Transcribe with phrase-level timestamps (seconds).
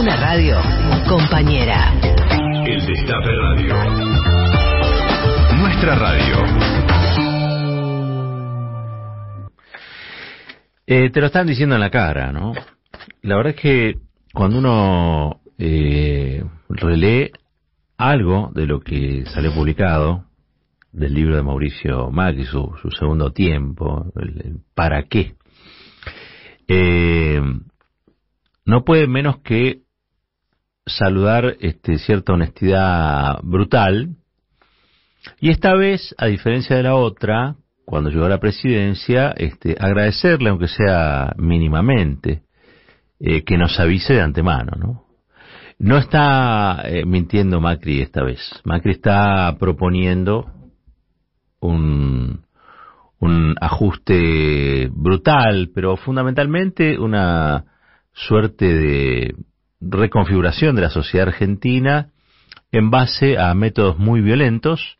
[0.00, 0.56] Una radio
[1.06, 1.92] compañera.
[2.64, 3.74] El Destape Radio.
[5.58, 6.36] Nuestra radio.
[10.86, 12.54] Eh, te lo están diciendo en la cara, ¿no?
[13.20, 13.98] La verdad es que
[14.32, 17.32] cuando uno eh, relee
[17.98, 20.24] algo de lo que salió publicado
[20.92, 25.34] del libro de Mauricio Macri, su, su segundo tiempo, el, el para qué,
[26.68, 27.42] eh,
[28.64, 29.82] no puede menos que
[30.86, 34.16] saludar este, cierta honestidad brutal
[35.40, 40.50] y esta vez, a diferencia de la otra, cuando llegó a la presidencia, este, agradecerle,
[40.50, 42.42] aunque sea mínimamente,
[43.18, 45.04] eh, que nos avise de antemano, ¿no?
[45.78, 48.40] No está eh, mintiendo Macri esta vez.
[48.64, 50.46] Macri está proponiendo
[51.58, 52.44] un,
[53.18, 57.64] un ajuste brutal, pero fundamentalmente una
[58.12, 59.34] suerte de
[59.80, 62.10] reconfiguración de la sociedad argentina
[62.72, 64.98] en base a métodos muy violentos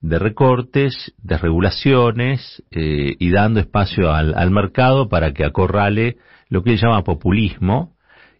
[0.00, 6.62] de recortes, de regulaciones eh, y dando espacio al, al, mercado para que acorrale lo
[6.62, 7.96] que él llama populismo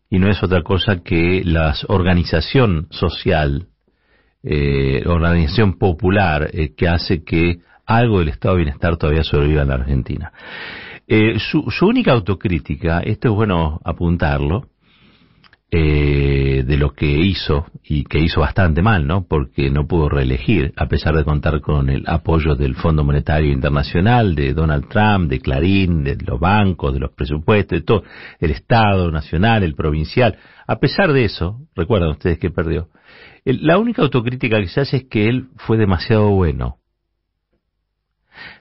[0.08, 3.66] y no es otra cosa que la organización social,
[4.42, 9.68] eh, organización popular eh, que hace que algo del estado de bienestar todavía sobreviva en
[9.68, 10.32] la Argentina.
[11.38, 14.68] Su, su, única autocrítica, esto es bueno apuntarlo,
[15.70, 19.26] eh, de lo que hizo, y que hizo bastante mal, ¿no?
[19.26, 24.34] Porque no pudo reelegir, a pesar de contar con el apoyo del Fondo Monetario Internacional,
[24.34, 28.02] de Donald Trump, de Clarín, de los bancos, de los presupuestos, de todo,
[28.40, 30.38] el Estado nacional, el provincial.
[30.66, 32.88] A pesar de eso, recuerdan ustedes que perdió,
[33.44, 36.78] el, la única autocrítica que se hace es que él fue demasiado bueno.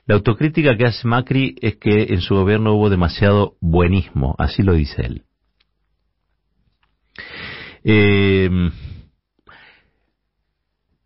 [0.05, 4.73] La autocrítica que hace Macri es que en su gobierno hubo demasiado buenismo, así lo
[4.73, 5.26] dice él.
[7.83, 8.49] Eh,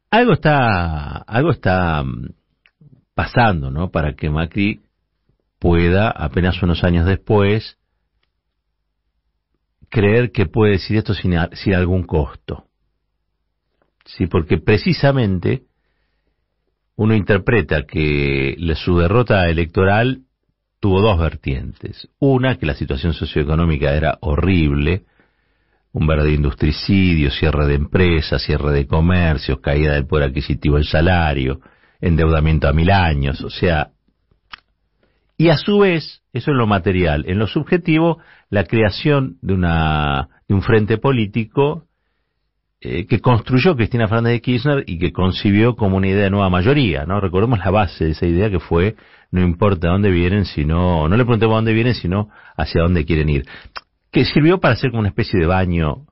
[0.09, 2.03] algo está, algo está
[3.13, 3.91] pasando, ¿no?
[3.91, 4.81] Para que Macri
[5.59, 7.78] pueda, apenas unos años después,
[9.90, 12.66] creer que puede decir esto sin, sin algún costo.
[14.06, 15.63] Sí, porque precisamente
[16.96, 20.23] uno interpreta que su derrota electoral
[20.79, 22.09] tuvo dos vertientes.
[22.19, 25.06] Una, que la situación socioeconómica era horrible,
[25.94, 31.59] un verdadero industricidio, cierre de empresas, cierre de comercios, caída del poder adquisitivo del salario,
[32.00, 33.90] endeudamiento a mil años, o sea,
[35.38, 38.19] y a su vez, eso es lo material, en lo subjetivo,
[38.50, 41.85] la creación de una de un frente político
[42.79, 46.50] eh, que construyó Cristina Fernández de Kirchner y que concibió como una idea de nueva
[46.50, 47.19] mayoría, ¿no?
[47.19, 48.96] Recordemos la base de esa idea que fue
[49.31, 53.29] no importa dónde vienen, sino no le preguntemos a dónde vienen, sino hacia dónde quieren
[53.29, 53.46] ir
[54.11, 56.05] que sirvió para hacer como una especie de baño,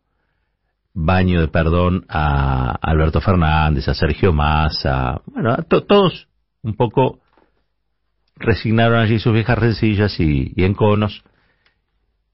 [0.94, 6.28] baño de perdón a Alberto Fernández, a Sergio Massa, bueno, a to todos
[6.62, 7.20] un poco
[8.36, 11.24] resignaron allí sus viejas rencillas y, y enconos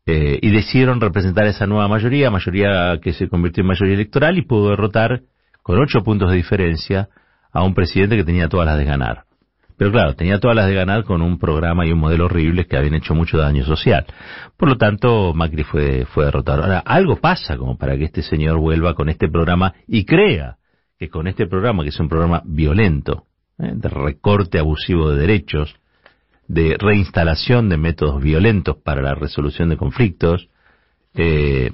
[0.05, 4.43] eh, y decidieron representar esa nueva mayoría, mayoría que se convirtió en mayoría electoral y
[4.43, 5.21] pudo derrotar
[5.63, 7.09] con ocho puntos de diferencia
[7.51, 9.23] a un presidente que tenía todas las de ganar.
[9.78, 12.78] Pero claro, tenía todas las de ganar con un programa y un modelo horrible que
[12.78, 14.06] habían hecho mucho daño social.
[14.58, 16.63] Por lo tanto, Macri fue, fue derrotado.
[16.63, 20.58] Ahora, algo pasa como para que este señor vuelva con este programa y crea
[20.97, 23.25] que con este programa, que es un programa violento,
[23.59, 23.72] ¿eh?
[23.75, 25.75] de recorte abusivo de derechos,
[26.47, 30.47] de reinstalación de métodos violentos para la resolución de conflictos,
[31.16, 31.72] eh,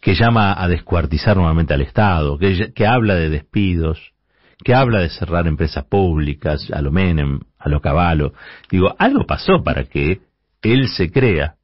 [0.00, 4.13] que llama a descuartizar nuevamente al Estado, que, que habla de despidos,
[4.62, 8.32] que habla de cerrar empresas públicas, a lo Menem, a lo Caballo.
[8.70, 10.20] Digo, algo pasó para que
[10.62, 11.56] él se crea,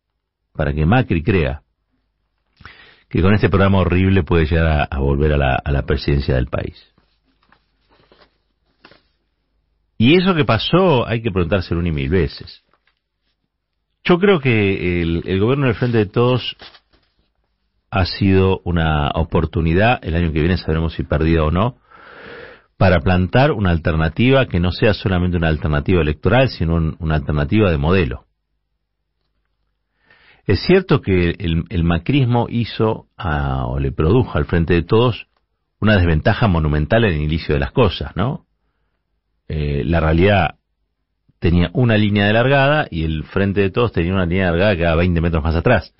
[0.54, 1.62] para que Macri crea,
[3.08, 6.46] que con este programa horrible puede llegar a, volver a la, a la, presidencia del
[6.46, 6.76] país.
[9.98, 12.64] Y eso que pasó hay que preguntárselo una y mil veces.
[14.04, 16.56] Yo creo que el, gobierno del Frente de Todos
[17.90, 21.76] ha sido una oportunidad, el año que viene sabremos si perdido o no,
[22.80, 27.70] para plantar una alternativa que no sea solamente una alternativa electoral, sino un, una alternativa
[27.70, 28.24] de modelo.
[30.46, 35.26] Es cierto que el, macrismo hizo o le produjo al frente de todos
[35.78, 38.46] una desventaja monumental en el inicio de las cosas, ¿no?
[39.46, 40.54] Eh, la realidad
[41.38, 44.76] tenía una línea de largada y el frente de todos tenía una línea de largada
[44.76, 45.94] quedaba 20 metros más atrás.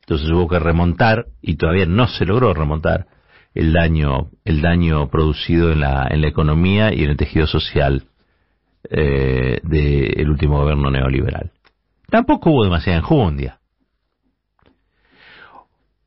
[0.00, 3.06] Entonces hubo que remontar y todavía no se logró remontar
[3.56, 8.04] el daño, el daño producido en la, en la economía y en el tejido social
[8.90, 11.52] eh, del último gobierno neoliberal.
[12.10, 13.58] Tampoco hubo demasiada enjundia.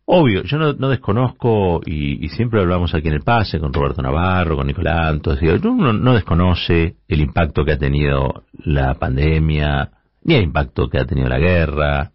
[0.06, 4.02] Obvio, yo no, no desconozco, y, y, siempre hablamos aquí en el pase con Roberto
[4.02, 9.92] Navarro, con Nicolás Antos, uno no desconoce el impacto que ha tenido la pandemia,
[10.24, 12.12] ni el impacto que ha tenido la guerra,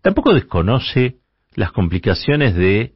[0.00, 1.16] tampoco desconoce
[1.54, 2.94] las complicaciones de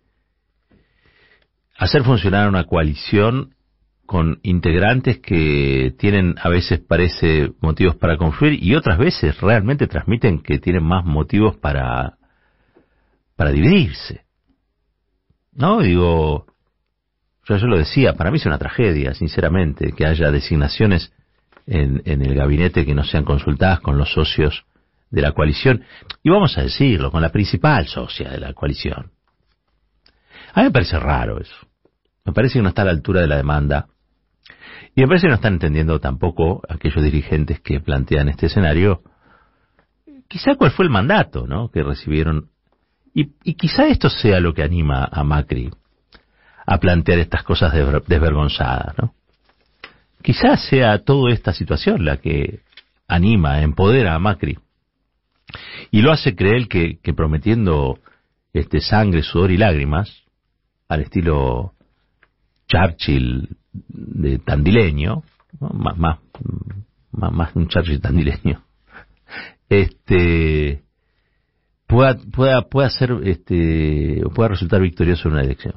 [1.79, 3.55] hacer funcionar una coalición
[4.05, 10.41] con integrantes que tienen a veces parece motivos para confluir y otras veces realmente transmiten
[10.41, 12.19] que tienen más motivos para
[13.37, 14.25] para dividirse.
[15.53, 16.47] No, digo,
[17.49, 21.13] yo, yo lo decía, para mí es una tragedia, sinceramente, que haya designaciones
[21.67, 24.65] en, en el gabinete que no sean consultadas con los socios
[25.11, 25.85] de la coalición,
[26.25, 29.13] y vamos a decirlo, con la principal socia de la coalición.
[30.53, 31.68] A mí me parece raro eso.
[32.29, 33.87] Me parece que no está a la altura de la demanda.
[34.95, 39.01] Y me parece que no están entendiendo tampoco aquellos dirigentes que plantean este escenario,
[40.29, 42.51] quizá cuál fue el mandato que recibieron.
[43.15, 45.71] Y, quizá esto sea lo que anima a Macri
[46.67, 47.73] a plantear estas cosas
[48.07, 48.95] desvergonzadas.
[48.99, 49.15] ¿no?
[50.21, 52.61] Quizás sea toda esta situación la que
[53.09, 54.59] anima, empodera a Macri.
[55.91, 57.99] Y lo hace creer que, que prometiendo
[58.53, 60.25] este sangre, sudor y lágrimas,
[60.91, 61.73] al estilo
[62.69, 65.23] Churchill de tandileño,
[65.59, 66.19] más, más,
[67.11, 68.63] más, un Churchill tandileño,
[69.69, 70.83] este
[71.87, 75.75] pueda, pueda, pueda ser, este, pueda resultar victorioso en una elección.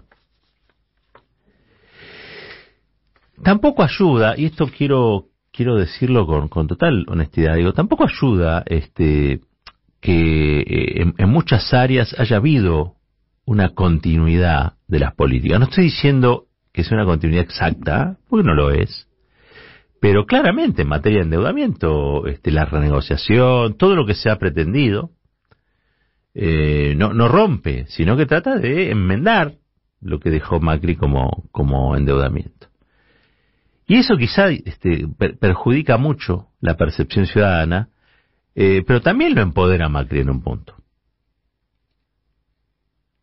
[3.43, 9.41] Tampoco ayuda, y esto quiero, quiero decirlo con, con total honestidad, digo, tampoco ayuda este,
[9.99, 12.95] que eh, en, muchas áreas haya habido
[13.45, 15.59] una continuidad de las políticas.
[15.59, 19.07] No estoy diciendo que sea una continuidad exacta, porque no lo es,
[19.99, 25.11] pero claramente en materia de endeudamiento, este, la renegociación, todo lo que se ha pretendido,
[26.33, 29.55] eh, no, no rompe, sino que trata de enmendar
[30.01, 32.67] lo que dejó Macri como, como endeudamiento.
[33.85, 37.89] Y eso quizá este, per perjudica mucho la percepción ciudadana,
[38.55, 40.75] eh, pero también lo empodera Macri en un punto.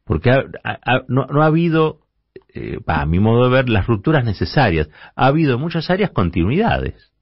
[0.04, 0.30] Porque
[1.08, 2.00] no, ha habido,
[2.54, 4.88] eh, a mi modo de ver, las rupturas necesarias.
[5.16, 7.12] Ha habido en muchas áreas continuidades.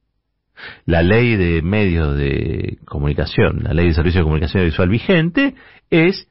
[0.84, 5.54] La ley de medios de comunicación, la ley de servicio de comunicación visual vigente,
[5.90, 6.28] es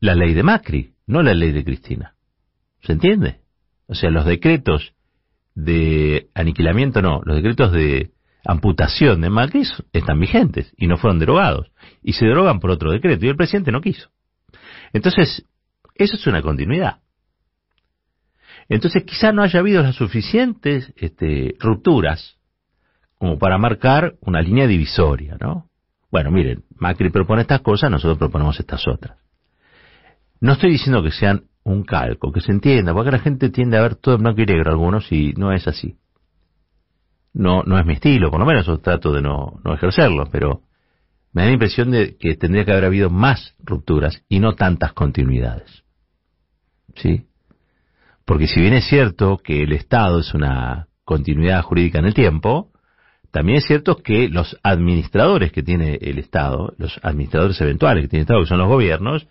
[0.00, 2.14] la ley de Macri, no la ley de Cristina.
[2.82, 3.40] ¿Se entiende?
[3.86, 4.94] O sea, los decretos
[5.54, 8.12] de aniquilamiento, no, los decretos de
[8.44, 11.70] amputación de Macri están vigentes y no fueron derogados.
[12.02, 14.10] Y se derogan por otro decreto y el presidente no quiso.
[14.92, 15.46] Entonces,
[15.94, 17.00] eso es una continuidad.
[18.68, 22.38] Entonces, quizá no haya habido las suficientes este, rupturas
[23.18, 25.68] como para marcar una línea divisoria, ¿no?
[26.10, 29.18] Bueno, miren, Macri propone estas cosas, nosotros proponemos estas otras.
[30.40, 33.82] No estoy diciendo que sean un calco, que se entienda, porque la gente tiende a
[33.82, 35.96] ver todo en blanco y negro algunos y no es así.
[37.32, 40.62] No, no es mi estilo, por lo menos yo trato de no, no ejercerlo, pero
[41.32, 44.92] me da la impresión de que tendría que haber habido más rupturas y no tantas
[44.92, 45.84] continuidades.
[46.96, 47.26] ¿Sí?
[48.24, 52.70] Porque si bien es cierto que el Estado es una continuidad jurídica en el tiempo,
[53.30, 58.20] también es cierto que los administradores que tiene el Estado, los administradores eventuales que tiene
[58.20, 59.26] el Estado, que son los gobiernos,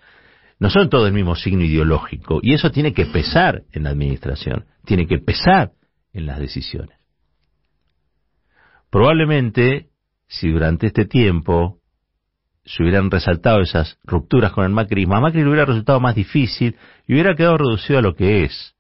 [0.60, 2.40] no son todos del mismo signo ideológico.
[2.42, 5.72] Y eso tiene que pesar en la administración, tiene que pesar
[6.14, 6.98] en las decisiones.
[8.90, 9.88] Probablemente,
[10.28, 11.78] si durante este tiempo
[12.66, 16.76] se hubieran resaltado esas rupturas con el macrismo, a Macri le hubiera resultado más difícil
[17.08, 18.76] y hubiera quedado reducido a lo que es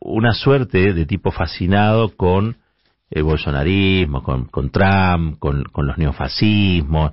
[0.00, 2.56] una suerte de tipo fascinado con
[3.10, 7.12] el bolsonarismo, con, Trump, con, los neofascismos,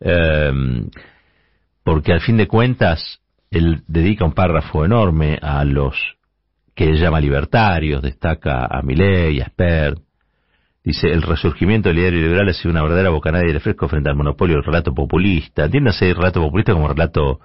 [0.00, 0.52] eh,
[1.82, 5.96] porque al fin de cuentas él dedica un párrafo enorme a los
[6.74, 9.98] que él llama libertarios, destaca a Milley, a Spert,
[10.84, 14.16] Dice, el resurgimiento del ideario liberal ha sido una verdadera bocanada de refresco frente al
[14.16, 15.64] monopolio del relato populista.
[15.64, 17.38] Entiéndase el relato populista como relato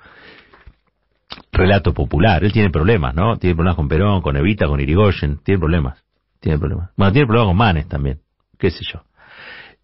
[1.52, 2.44] relato popular.
[2.44, 3.38] Él tiene problemas, ¿no?
[3.38, 5.40] Tiene problemas con Perón, con Evita, con Irigoyen.
[5.44, 6.04] Tiene problemas.
[6.40, 6.92] Tiene problemas.
[6.96, 8.20] Bueno, tiene problemas con Manes también.
[8.58, 9.02] Qué sé yo.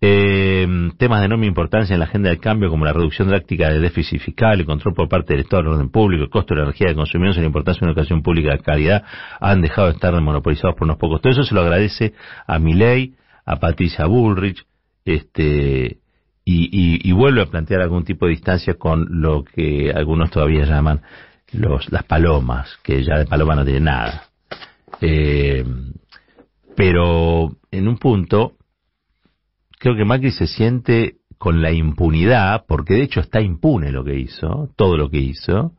[0.06, 3.82] Eh, temas de enorme importancia en la agenda del cambio como la reducción drástica del
[3.82, 6.66] déficit fiscal, el control por parte del Estado del orden público, el costo de la
[6.66, 9.04] energía de consumidores y la importancia de una educación pública de calidad
[9.40, 11.22] han dejado de estar monopolizados por unos pocos.
[11.22, 12.14] Todo eso se lo agradece
[12.46, 13.14] a Milei,
[13.46, 14.66] a Patricia Bullrich,
[15.06, 16.00] este,
[16.44, 20.66] y, y, y, vuelve a plantear algún tipo de distancia con lo que algunos todavía
[20.66, 21.02] llaman
[21.54, 24.24] los, las palomas, que ya de paloma no tiene nada.
[25.02, 25.66] Eh,
[26.76, 28.54] pero en un punto,
[29.80, 34.18] creo que Macri se siente con la impunidad, porque de hecho está impune lo que
[34.18, 35.74] hizo, todo lo que hizo,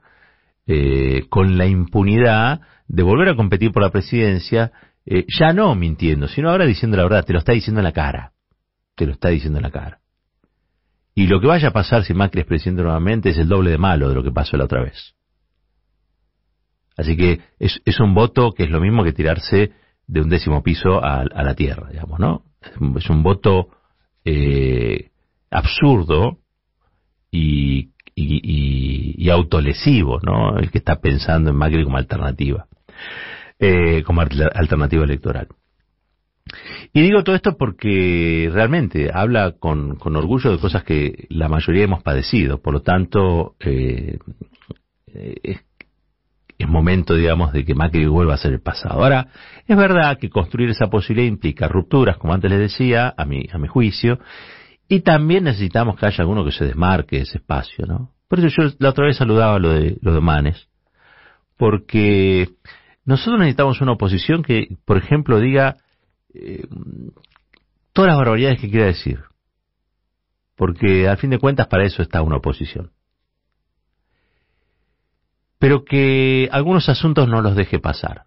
[0.67, 4.73] eh, con la impunidad de volver a competir por la presidencia,
[5.07, 7.93] eh, ya no mintiendo, sino ahora diciendo la verdad, te lo está diciendo en la
[7.93, 8.33] cara,
[8.95, 10.01] te lo está diciendo en la cara.
[11.15, 13.79] Y lo que vaya a pasar si Macri es presidente nuevamente es el doble de
[13.79, 15.15] malo de lo que pasó la otra vez.
[16.97, 19.73] Así que es, un voto que es lo mismo que tirarse
[20.07, 22.45] de un décimo piso a, la tierra, digamos, ¿no?
[22.97, 23.69] Es un voto
[24.25, 25.11] eh,
[25.51, 26.39] absurdo
[27.31, 30.57] y, y, autolesivo, ¿no?
[30.59, 32.67] El que está pensando en Macri como alternativa,
[33.59, 35.49] eh, como alternativa electoral.
[36.93, 41.85] Y digo todo esto porque realmente habla con, con, orgullo de cosas que la mayoría
[41.85, 44.19] hemos padecido, por lo tanto eh,
[45.43, 45.65] es
[46.59, 49.03] es momento, digamos, de que Macri vuelva a ser el pasado.
[49.03, 49.29] Ahora,
[49.67, 53.59] es verdad que construir esa posibilidad implica rupturas, como antes les decía, a mi, a
[53.59, 54.19] mi juicio,
[54.89, 58.13] y también necesitamos que haya alguno que se desmarque ese espacio, ¿no?
[58.29, 60.69] Por eso yo la otra vez saludaba lo de, lo de Manes,
[61.57, 62.49] porque
[63.05, 65.77] nosotros necesitamos una oposición que, por ejemplo, diga
[66.35, 66.67] eh,
[67.93, 69.21] todas las barbaridades que quiera decir,
[70.57, 72.91] porque al fin de cuentas para eso está una oposición
[75.65, 78.25] pero que algunos asuntos no los deje pasar.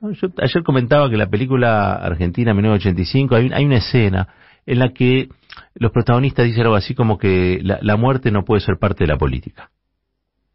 [0.00, 4.26] Yo ayer comentaba que la película Argentina 1985 hay, hay una escena
[4.66, 5.28] en la que
[5.76, 9.16] los protagonistas dicen algo así como que la, muerte no puede ser parte de la
[9.16, 9.70] política.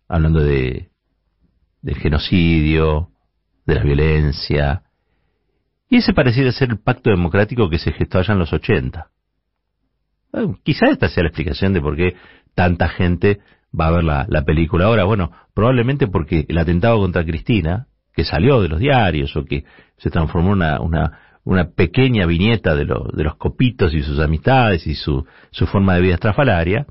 [0.09, 0.89] Hablando de
[1.81, 3.11] del genocidio,
[3.65, 4.83] de la violencia.
[5.89, 9.07] Y ese pareciera ser el pacto democrático que se gestó allá en los 80.
[10.61, 12.17] quizá esta sea la explicación de por qué
[12.53, 13.39] tanta gente
[13.77, 15.03] va a ver la, la película ahora.
[15.03, 19.65] Bueno, probablemente porque el atentado contra Cristina, que salió de los diarios o que
[19.97, 24.19] se transformó en una, una, una pequeña viñeta de, lo, de los copitos y sus
[24.19, 26.85] amistades y su, su forma de vida estrafalaria,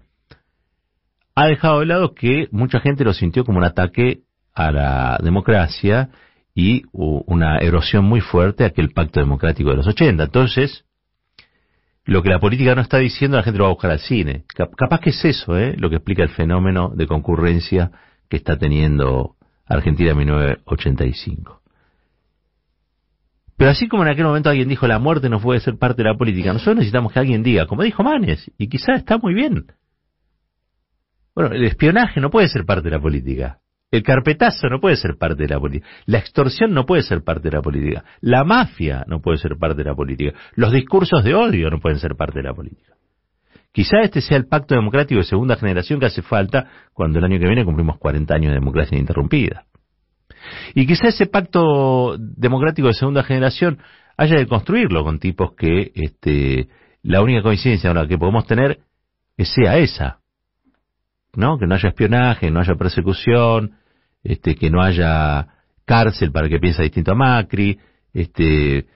[1.35, 4.23] ha dejado de lado que mucha gente lo sintió como un ataque
[4.55, 6.11] a la democracia
[6.53, 10.25] y una erosión muy fuerte a aquel pacto democrático de los 80.
[10.25, 10.85] Entonces,
[12.09, 14.45] lo que la política no está diciendo, la gente lo va a buscar al cine.
[14.55, 15.77] Capaz que es eso, ¿eh?
[15.77, 17.91] lo que explica el fenómeno de concurrencia
[18.31, 19.37] que está teniendo
[19.67, 21.61] Argentina en 1985.
[23.59, 26.09] Pero así como en aquel momento alguien dijo la muerte no puede ser parte de
[26.09, 29.67] la política, nosotros necesitamos que alguien diga, como dijo Manes, y quizás está muy bien.
[31.35, 33.59] Bueno, el espionaje no puede ser parte de la política.
[33.91, 35.89] El carpetazo no puede ser parte de la política.
[36.05, 38.05] La extorsión no puede ser parte de la política.
[38.21, 40.33] La mafia no puede ser parte de la política.
[40.55, 42.95] Los discursos de odio no pueden ser parte de la política.
[43.73, 47.39] Quizá este sea el pacto democrático de segunda generación que hace falta cuando el año
[47.39, 49.65] que viene cumplimos 40 años de democracia ininterrumpida.
[50.75, 53.79] Y quizá ese pacto democrático de segunda generación
[54.17, 56.69] haya de construirlo con tipos que este,
[57.03, 58.81] la única coincidencia ahora que podemos tener
[59.39, 60.19] sea esa,
[61.35, 61.59] ¿no?
[61.59, 63.73] Que no haya espionaje, no haya persecución,
[64.23, 65.47] este, que no haya
[65.85, 67.79] cárcel para que piense distinto a Macri,
[68.13, 68.87] este,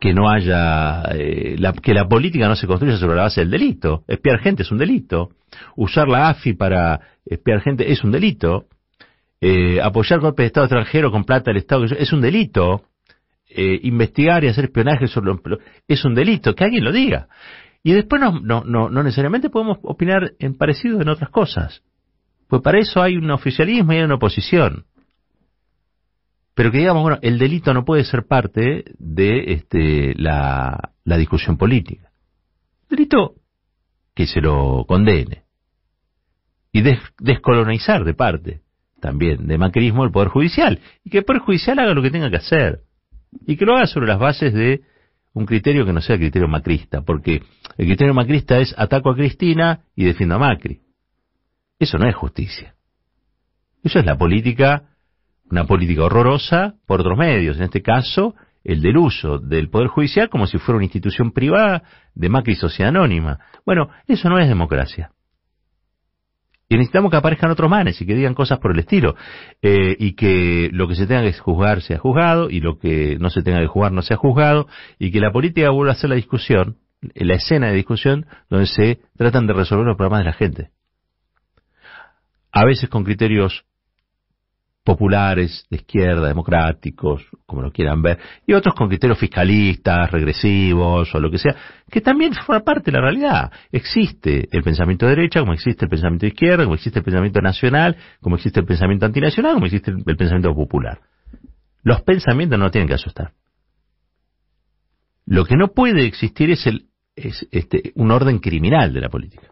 [0.00, 4.04] que, no haya, eh, que la política no se construya sobre la base del delito.
[4.08, 5.30] Espiar gente es un delito.
[5.76, 8.66] Usar la AFI para espiar gente es un delito.
[9.40, 12.82] Eh, apoyar golpes de Estado extranjero con plata del Estado es un delito.
[13.48, 15.32] Eh, investigar y hacer espionaje sobre
[15.86, 16.54] es un delito.
[16.54, 17.28] Que alguien lo diga.
[17.86, 21.84] Y después no, no, no, no necesariamente podemos opinar en parecido en otras cosas.
[22.48, 24.86] Pues para eso hay un oficialismo y hay una oposición.
[26.56, 31.56] Pero que digamos, bueno, el delito no puede ser parte de este, la, la discusión
[31.56, 32.10] política.
[32.90, 33.34] Delito
[34.16, 35.44] que se lo condene.
[36.72, 36.82] Y
[37.20, 38.62] descolonizar de parte
[39.00, 40.80] también de macrismo el Poder Judicial.
[41.04, 42.80] Y que el Poder Judicial haga lo que tenga que hacer.
[43.46, 44.82] Y que lo haga sobre las bases de
[45.36, 47.42] un criterio que no sea criterio macrista, porque
[47.76, 50.80] el criterio macrista es ataco a Cristina y defiendo a Macri.
[51.78, 52.74] Eso no es justicia.
[53.84, 54.84] Eso es la política,
[55.50, 60.30] una política horrorosa por otros medios, en este caso el del uso del Poder Judicial
[60.30, 61.82] como si fuera una institución privada
[62.14, 63.38] de Macri Sociedad Anónima.
[63.66, 65.10] Bueno, eso no es democracia.
[66.68, 69.14] Y necesitamos que aparezcan otros manes y que digan cosas por el estilo.
[69.62, 73.30] Eh, y que lo que se tenga que juzgar sea juzgado y lo que no
[73.30, 74.66] se tenga que juzgar no sea juzgado.
[74.98, 76.78] Y que la política vuelva a ser la discusión,
[77.14, 80.70] la escena de discusión donde se tratan de resolver los problemas de la gente.
[82.50, 83.64] A veces con criterios
[84.86, 91.20] populares, de izquierda, democráticos, como lo quieran ver, y otros con criterios fiscalistas, regresivos o
[91.20, 91.54] lo que sea,
[91.90, 93.52] que también forma parte de la realidad.
[93.70, 97.40] Existe el pensamiento de derecha, como existe el pensamiento de izquierda, como existe el pensamiento
[97.42, 101.00] nacional, como existe el pensamiento antinacional, como existe el pensamiento popular.
[101.82, 103.32] Los pensamientos no tienen que asustar.
[105.26, 109.48] Lo que no puede existir es, el, es este, un orden criminal de la política.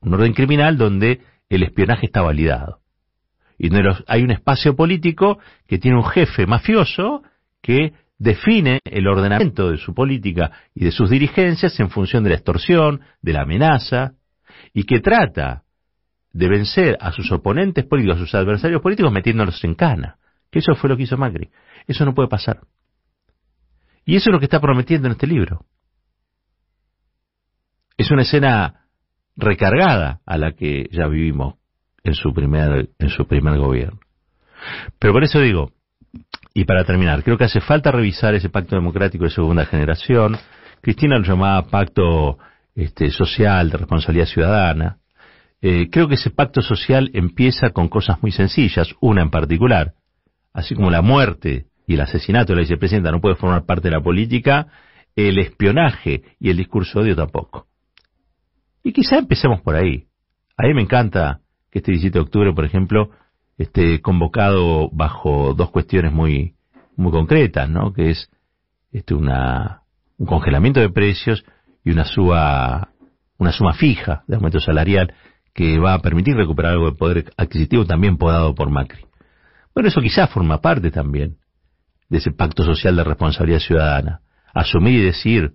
[0.00, 2.81] Un orden criminal donde el espionaje está validado.
[3.58, 3.70] Y
[4.06, 7.22] hay un espacio político que tiene un jefe mafioso
[7.60, 12.36] que define el ordenamiento de su política y de sus dirigencias en función de la
[12.36, 14.12] extorsión, de la amenaza,
[14.72, 15.64] y que trata
[16.32, 20.16] de vencer a sus oponentes políticos, a sus adversarios políticos, metiéndolos en cana.
[20.50, 21.50] Que eso fue lo que hizo Macri.
[21.86, 22.60] Eso no puede pasar.
[24.04, 25.64] Y eso es lo que está prometiendo en este libro.
[27.96, 28.86] Es una escena
[29.36, 31.54] recargada a la que ya vivimos
[32.04, 34.00] en su primer, en su primer gobierno.
[34.98, 35.72] Pero por eso digo,
[36.54, 40.36] y para terminar, creo que hace falta revisar ese pacto democrático de segunda generación.
[40.80, 42.38] Cristina lo llamaba pacto
[42.74, 44.98] este, social de responsabilidad ciudadana.
[45.60, 49.94] Eh, creo que ese pacto social empieza con cosas muy sencillas, una en particular,
[50.52, 53.94] así como la muerte y el asesinato de la vicepresidenta no puede formar parte de
[53.94, 54.66] la política,
[55.14, 57.66] el espionaje y el discurso de odio tampoco.
[58.82, 60.06] Y quizá empecemos por ahí.
[60.56, 61.41] A mí me encanta
[61.72, 63.10] que este 17 de octubre, por ejemplo,
[63.56, 66.54] esté convocado bajo dos cuestiones muy,
[66.96, 67.94] muy concretas, ¿no?
[67.94, 68.30] Que es
[68.92, 69.82] este, una,
[70.18, 71.44] un congelamiento de precios
[71.82, 72.90] y una suma,
[73.38, 75.14] una suma fija de aumento salarial
[75.54, 79.06] que va a permitir recuperar algo de poder adquisitivo también podado por Macri.
[79.74, 81.38] Bueno, eso quizás forma parte también
[82.10, 84.20] de ese pacto social de responsabilidad ciudadana.
[84.52, 85.54] Asumir y decir,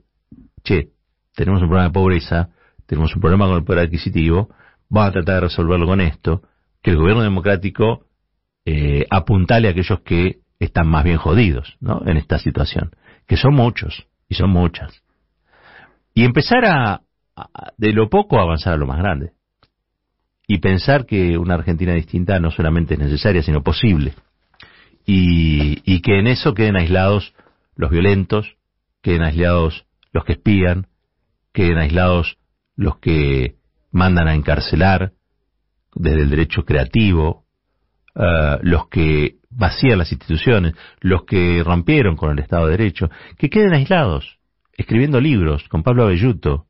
[0.64, 0.90] che,
[1.36, 2.50] tenemos un problema de pobreza,
[2.88, 4.50] tenemos un problema con el poder adquisitivo,
[4.89, 6.41] vamos a tratar de resolverlo con esto,
[6.82, 8.06] que el gobierno democrático
[8.65, 12.01] eh, apuntale a aquellos que están más bien jodidos ¿no?
[12.06, 12.91] en esta situación,
[13.27, 15.01] que son muchos y son muchas.
[16.13, 17.01] Y empezar a,
[17.77, 19.34] de lo poco, a avanzar a lo más grande.
[20.48, 24.13] Y pensar que una Argentina distinta no solamente es necesaria, sino posible.
[25.06, 27.34] Y, y que en eso queden aislados
[27.75, 28.56] los violentos,
[29.01, 30.88] queden aislados los que espían,
[31.53, 32.38] queden aislados
[32.75, 33.56] los que
[33.91, 35.13] mandan a encarcelar
[35.96, 37.46] desde el derecho creativo,
[38.15, 43.50] uh, los que vacían las instituciones, los que rompieron con el Estado de Derecho, que
[43.50, 44.38] queden aislados
[44.78, 46.67] escribiendo libros con Pablo Avelluto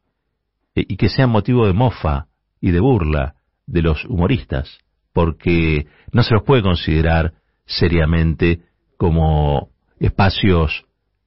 [0.74, 2.28] eh, y que sean motivo de mofa
[2.62, 4.80] y de burla de los humoristas,
[5.14, 7.34] porque no se los puede considerar
[7.66, 8.62] seriamente
[8.96, 10.86] como espacios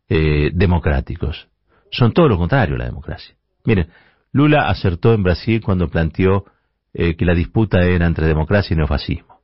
[0.09, 1.49] eh, democráticos.
[1.91, 3.35] Son todo lo contrario a la democracia.
[3.65, 3.89] Miren,
[4.33, 6.45] Lula acertó en Brasil cuando planteó
[6.93, 9.41] eh, que la disputa era entre democracia y neofascismo.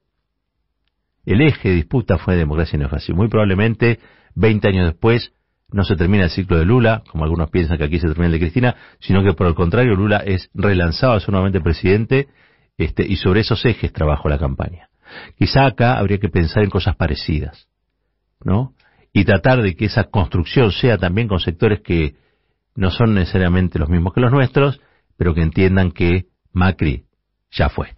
[1.25, 3.17] El eje de disputa fue democracia y neofascismo.
[3.17, 3.99] Muy probablemente,
[4.35, 5.33] 20 años después,
[5.71, 8.33] no se termina el ciclo de Lula, como algunos piensan que aquí se termina el
[8.33, 12.29] de Cristina, sino que por el contrario Lula es relanzado a ser nuevamente presidente
[12.79, 14.89] este, y sobre esos ejes trabajó la campaña.
[15.37, 17.69] Quizá acá habría que pensar en cosas parecidas,
[18.45, 18.75] ¿no?
[19.13, 22.17] Y tratar de que esa construcción sea también con sectores que
[22.77, 24.81] no son necesariamente los mismos que los nuestros,
[25.17, 27.07] pero que entiendan que Macri
[27.51, 27.96] ya fue.